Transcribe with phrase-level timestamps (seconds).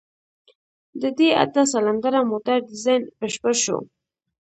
[1.01, 3.77] د دې اته سلنډره موټر ډيزاين بشپړ شو.